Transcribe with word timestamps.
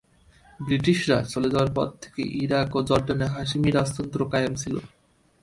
ব্রিটিশরা 0.59 1.17
চলে 1.31 1.49
যাওয়ার 1.53 1.71
পর 1.77 1.87
থেকে 2.03 2.21
ইরাক 2.43 2.69
ও 2.77 2.79
জর্ডানে 2.89 3.27
হাশেমি 3.33 3.69
রাজতন্ত্র 3.71 4.19
কায়েম 4.31 4.53
ছিল। 4.61 4.75